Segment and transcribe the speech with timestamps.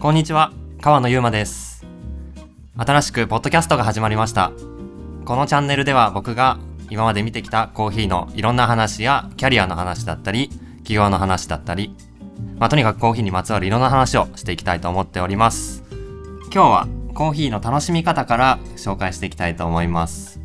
[0.00, 1.84] こんにちは、川野ゆうまです。
[2.74, 4.50] 新しくポッドキャストが始まりました。
[5.26, 11.94] このチャンネルでは僕が今まで見てきたコーヒーのいろんな話やキャリアの話だったり、企業の話だったり、
[12.58, 15.84] まあ、とにかくコーヒーにまつわるいろんな話をしていきたいと思っております。
[16.44, 20.40] 今日はコーヒーの楽しみ方から紹介していきたいと思います。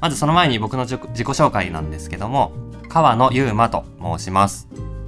[0.00, 2.50] まずその前に僕の自己紹介なんですけども、
[2.88, 4.66] 川野ゆうまと申します。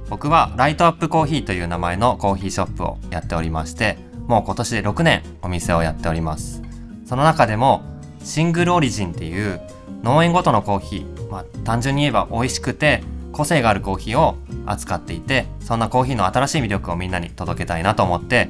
[0.09, 3.97] 僕はライトアップコーヒーという名前のコーヒーショップをやっておりまして、
[4.27, 6.63] もう今年で6年お店をやっております。
[7.05, 7.83] その中でも
[8.23, 9.61] シングルオリジンっていう
[10.03, 14.35] 農園ごとのコーヒー、まあ、単純に言えば美味しくて個性があるコーヒーを
[14.65, 18.49] 扱っていて、そんなコーヒーの新しい魅力をみんなに届けたいなと思って、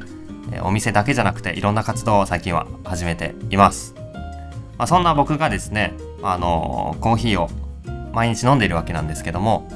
[0.63, 3.93] お店だけじゃなくていろんな活動を最近は始めています。
[4.77, 7.49] まあ、そんな僕がですね、あのコーヒーを
[8.13, 9.67] 毎日飲んでいるわけなんですけども、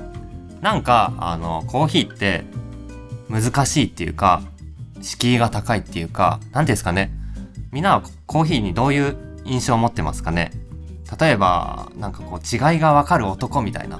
[0.63, 2.45] なんか、あの、コーヒーって
[3.29, 4.41] 難しいっていうか、
[5.01, 7.11] 敷居が高いっていうか、なんていうんですかね。
[7.73, 10.51] みんなはコーヒーにどういう印象を持ってますかね
[11.19, 13.99] 例えば、なんかこう違いがわかる男みたいな。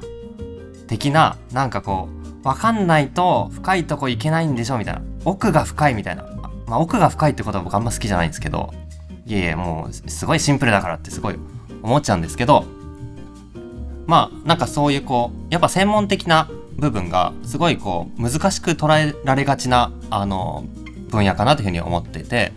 [0.88, 2.08] 的な、なんかこ
[2.44, 5.02] う、わかんないと深いとこ行けないんでしょみたいな。
[5.26, 6.24] 奥が深いみたいな。
[6.66, 8.74] まあ奥が深いってことは僕あんま好きじゃないんですけど、
[9.26, 11.36] いえいえ、もうすごいシンプルだからってすごい
[11.82, 12.64] 思っちゃうんですけど、
[14.06, 20.66] まあなんかそういうこうやっぱ専門的な部分がすごいこう難しく捉えられがちなあの
[21.10, 22.52] 分野かなというふうに思ってて。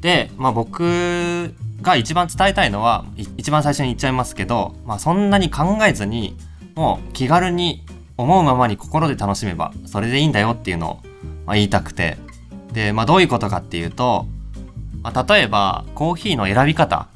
[0.00, 3.04] でまあ僕が一番伝えたいのは
[3.36, 6.36] 一番最初に言っちゃいますけど、まあ、そんなに考えずに
[6.74, 7.84] もう気軽に
[8.16, 10.98] 思うままに心で楽しめばそれでいいんだよっていうのを、
[11.46, 12.16] ま、言いたくて。
[12.72, 14.26] で、まあ、どういうことかっていうと、
[15.02, 17.08] まあ、例えばコーヒーの選び方。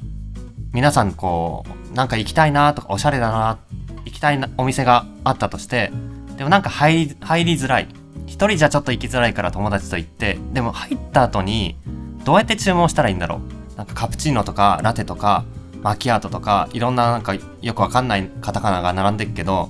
[0.73, 3.59] 皆さんこうなんか行きたいなとかおしゃれだな
[4.05, 5.91] 行きたいなお店があったとして
[6.37, 7.87] でもなんか入り入りづらい。
[8.25, 11.75] 一人じゃちょっと行きづらいから友達と行ってでも入った後に
[12.23, 13.41] どうやって注文したらいいんだろ
[13.75, 13.77] う？
[13.77, 15.45] なんかカプチーノとかラテとか
[15.81, 19.69] マキアートとかいろんななんかよくわかんないカタカナが並んでるけど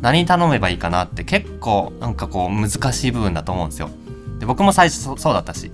[0.00, 3.90] 何頼めばいいかなって結構なんかこう難しい部分だと思うんですよ。
[4.38, 5.72] で僕も最初そそうだったし。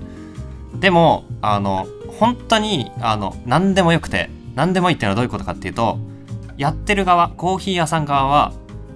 [0.78, 1.86] でもあの
[2.18, 5.98] 本当にあの何でもよくて何でもいいっていうのはどういうことかっていうと
[6.56, 8.52] やってる側コーヒー屋さん側は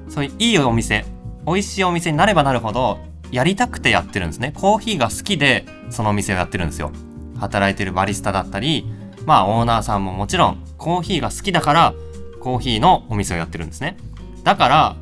[0.09, 1.05] そういういいお店
[1.47, 2.99] 美味しいお店になればなるほど
[3.31, 4.53] やりたくてやってるんですね。
[4.56, 6.93] コーヒーが好きでそのお店をやってるんですよ。
[7.38, 8.87] 働いてるバリスタだったり
[9.27, 11.94] まあオーナーさんももちろんコーヒーが好きだから
[12.41, 13.97] コーヒーのお店をやってるんですね。
[14.44, 14.97] だから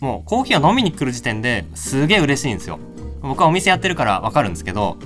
[0.00, 2.78] もうコーヒーを飲みに来る時点ですげえ嬉しいんですよ。
[3.22, 4.96] 僕はお店やってるからわかるんですけど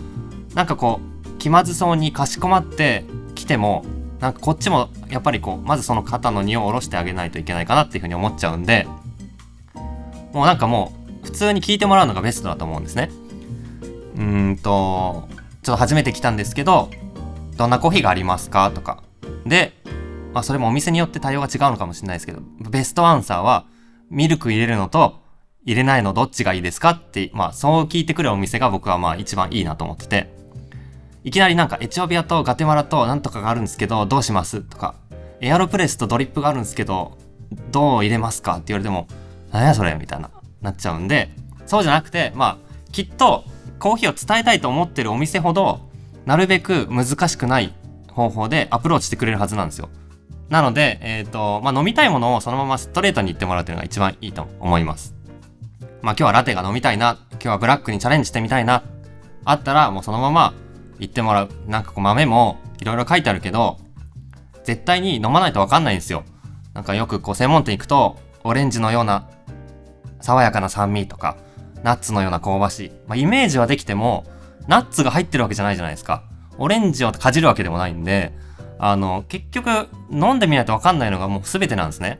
[0.55, 3.05] なんかこう気まずそうにかしこまって
[3.35, 3.85] 来ても
[4.21, 8.87] なんかこっちもやっぱりこうまずその肩の荷を下ろしてあげないといけないかなっていうふうに思っちゃうんで
[10.33, 13.11] もうなんかもう普通に聞いてもらうのがベストだと思うんですね。
[14.17, 15.29] うんと
[15.63, 16.91] ちょっと初めて来たんですけど
[17.57, 19.03] どんなコーヒーがありますかとか。
[19.47, 19.73] で
[20.33, 22.41] まあそれもお店によって対応が違うのかもしれないですけど
[22.71, 23.67] ベストアンサーは
[24.11, 25.21] ミルク入れるのと
[25.65, 30.43] 入れないのどっちがいいですかってまあそう聞いてくるお店が僕はまあ一番いいなと思ってて。
[31.25, 34.97] いきなりなんかエチオピアとガテマラとなんとかがあるんですけどどうしますとか。
[35.41, 37.19] エアロプレスとドリップがあるんですけど
[37.73, 39.09] どう入れますかって言われても
[39.53, 40.31] 何やそれみたいな
[40.61, 41.31] なっちゃうんで
[41.67, 43.45] そうじゃなくてまあきっと
[43.79, 45.81] コーヒーを伝えたいと思ってるお店ほど
[46.27, 47.73] なるべく難しくない
[48.11, 49.89] 方法でアプローチしてくれるはずなんですよ
[50.53, 55.15] なので、えっ、と、まあ、飲みたいものをそのままストレートに言ってもらうというのが一番いいと思います。
[56.03, 58.83] まあ、今日はラテが飲みたいな、今日はブラックにチャレンジしてみたいな、
[59.47, 60.53] あったらもうそのまま
[60.99, 61.49] 言ってもらう。
[61.69, 63.79] なんかこう豆もいろいろ書いてあるけど、
[64.63, 66.23] 絶対に飲まないとわかんないんですよ。
[66.75, 69.31] なんかよくこう専門店行くと、オレンジのような
[70.23, 71.37] 爽やかな酸味とか、
[71.83, 72.93] ナッツのような香ばしい。
[73.07, 74.25] まあ、イメージはできても、
[74.69, 76.23] ナッツが入ってるわけじゃないじゃないですか。
[76.59, 78.33] オレンジをかじるわけでもないんで、
[78.79, 82.19] あの、結局、飲んでみないとわかんないのがもう全てなんですね。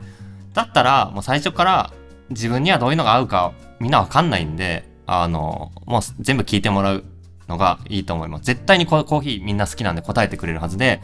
[0.53, 1.91] だったら、もう最初から
[2.29, 7.03] 自分にはどういうのが合うかみんなわかんないんで、あの、もう全部聞いてもらう
[7.47, 8.43] のがいいと思います。
[8.43, 11.01] 絶対にコーヒーみんな好きなんで答えてくれるはずで、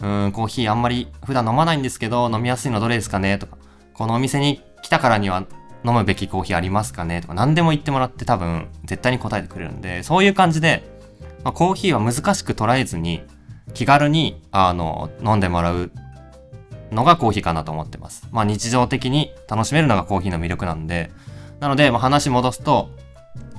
[0.00, 3.38] うーん、コーヒーあんまり普段飲まないんですけど、飲みやすいのどれですかね？
[3.38, 3.58] とか、
[3.94, 5.44] このお店に来たからには
[5.84, 7.20] 飲むべきコーヒーありますかね？
[7.20, 10.82] とか、何でも言ってもらって多分絶対に答えてくれるんで、そういう感じで、
[11.44, 13.22] まあ、コーヒーは難しく捉えずに、
[13.74, 15.90] 気軽に、あの、飲んでもらう
[16.90, 18.28] のがコーヒーかなと思ってます。
[18.30, 21.10] まあ日常的に楽しめるのがコーヒーの魅力なんで、
[21.60, 22.90] なので、まあ、話戻すと、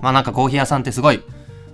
[0.01, 1.21] まあなんかコーヒー屋さんってすごい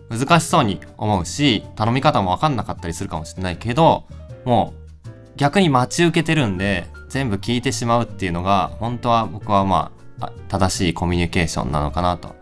[0.10, 4.06] 難しそうに思うし、頼み方もわかんなかったりするかもしれないけど、
[4.44, 4.74] も
[5.06, 10.01] う逆に待ち受けてるんで、全部聞いてしまうっていうのが、本当は僕はま、あ
[10.48, 12.36] 正しいコミュニケーションなのかなと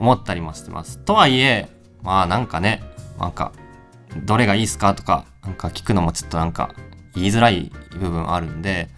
[0.00, 0.98] 思ったりもしてます。
[0.98, 1.68] とはいえ、
[2.02, 2.82] まあなんかね、
[3.18, 3.52] なんか
[4.24, 6.74] どれがいいっすかとか、なんか聞くのもちょっとなんか
[7.14, 8.88] 言いづらい部分あるんで、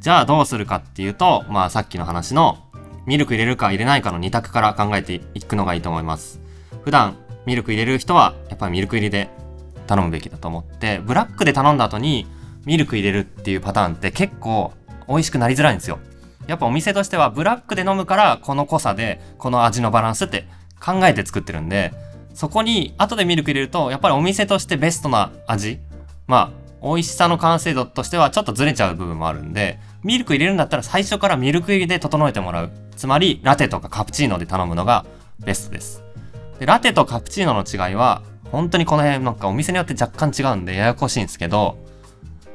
[0.00, 2.58] じゃあどうするかっていうと、まあさっきの話の
[3.06, 6.40] ミルク入れるか入れないかの2択から考えていくのがいいと思います。
[6.84, 7.16] 普段
[7.46, 9.28] ミルク入れる人はやっぱりミルク入りで
[9.86, 12.26] 頼むべきだと思って、ブラックで頼んだ後に
[12.64, 14.72] ミルク入れるっていうパターンって結構
[15.08, 15.98] 美味しくなりづらいんですよ。
[16.48, 20.48] やっぱお店としてはブラックで飲むからこの濃さでこの味のバランスって
[20.80, 21.92] 考えて作ってるんで、
[22.34, 25.78] そこに後でミルク入れるとやっぱりお店としてベストな味、
[26.26, 32.70] まあ美味しさの完成度としてはちょっとずれちゃう部分もあるんで、ミルク入れるんだったら最初からミルク入りで整えてもらう。
[32.96, 35.04] つまり、ラテとかカプチーノで頼むのが
[35.40, 36.04] ベストです。
[36.60, 38.22] で、ラテとカプチーノの違いは、
[38.52, 41.78] 本当にこの辺なんかお店によって若干違うんでややこしいんですけど、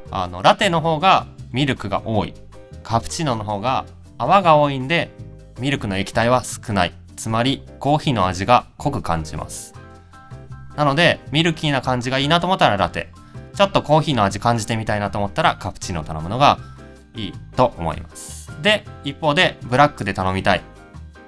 [0.09, 2.33] あの、ラテの方がミルクが多い。
[2.83, 3.85] カプチーノの方が
[4.17, 5.09] 泡が多いんで、
[5.59, 6.93] ミルクの液体は少ない。
[7.15, 9.73] つまり、コーヒーの味が濃く感じます。
[10.75, 13.09] なので、ミルキーな感じがいいなと思ったらラテ。
[13.55, 16.57] ちょっとコーヒーの味感じてみたいなと思ったらカプチーノを頼むのが
[17.15, 18.51] いいと思います。
[18.61, 20.61] で、一方でブラックで頼みたい。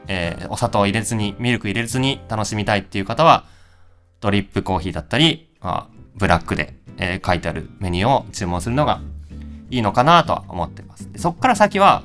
[0.07, 3.45] えー、お砂糖を入れずに、ミルク入れずに楽しみたいっていう方は、
[4.21, 9.01] ドリップコーヒーだったり、まあ、ブラックで、えー、書いてあるメニューを注文するのが
[9.69, 11.09] いいのかなとは思ってます。
[11.17, 12.03] そっから先は、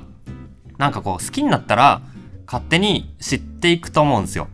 [0.77, 2.01] なんかこう好きになったら
[2.45, 4.47] 勝手に知っていくと思うんですよ。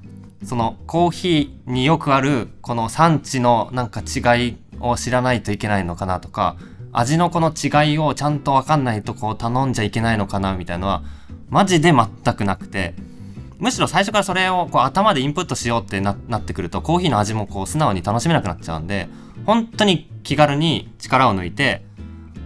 [0.43, 6.57] そのコーヒーによくあるこの産地のなんか違いを知らないといけないのかなとか、
[6.91, 11.03] 味のこの違いをちゃんとわかんないとこう頼んじゃいけないのかなみたいのは、
[11.49, 12.93] マジで全くなくて、
[13.57, 19.07] むしろ最初からそれをこう頭でインプットしようってなってくると、コーヒーの味もこう素直に楽しめなくなっちゃうんで、
[19.45, 21.86] 本当に気軽に力を抜いて、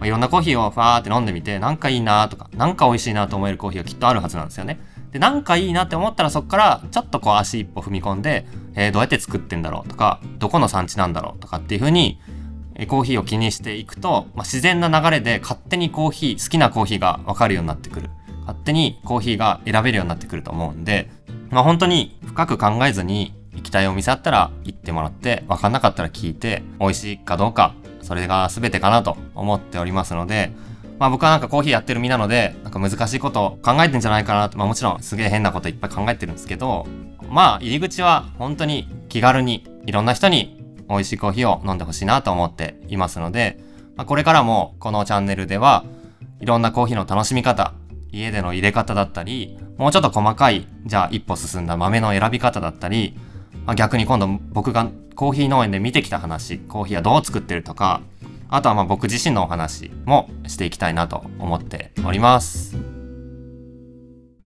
[0.02, 4.80] まあ、いろんなコーヒーをファーって飲んでみて、なんかいいなとか、なんか美味しいなと思えるコーヒーがきっとあるはずなんですよね。
[5.12, 8.44] で、なんかいいなって思ったらそこからちょっとこう足一歩踏み込んで、
[8.74, 12.18] えー、どうやって作ってんだろうとか、どこの産地なんだろうとかっていうふうに、
[12.88, 18.10] コーヒーを気にしていくと、まあ、自然な流れで勝手にコーヒー、好きなコーヒーがわかるようになってくる。
[18.40, 21.08] 勝手にコーヒーが選べるようになってくると思うんで、
[21.50, 30.52] まあ本当に深く考えずに行きたいお店あったら行ってもらって、わかんなかったら聞いて、美味しいかどうか、それが全てかなと思っておりますので、
[30.98, 36.86] まあ僕はなんかコーヒーやってる身なので、なんか難しいこと考えてんじゃないかなと、まあもちろんすげえ変なこといっぱい考えてるんですけど、
[37.30, 43.58] まあ入り口は本当に気軽にいろんな人に美味しいコーヒーを飲んでほしいなと思っていますので、
[43.96, 45.84] まあ、これからもこのチャンネルでは
[46.40, 47.72] いろんなコーヒーの楽しみ方、
[48.10, 53.16] 家での入れ方だったり、もうちょっと細かい、じゃあ一歩進んだ豆の選び方だったり、
[53.66, 58.00] まあ、逆に今度僕がコーヒー農園で見てきた話、コーヒーはどう作ってるとか、
[58.48, 62.91] あとはまあ僕自身のお話もしていきたいなと思っております。